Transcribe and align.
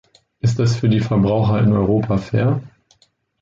Ist 0.39 0.57
das 0.57 0.75
für 0.77 0.89
die 0.89 0.99
Verbraucher 0.99 1.59
in 1.59 1.71
Europa 1.73 2.17
fair? 2.17 2.63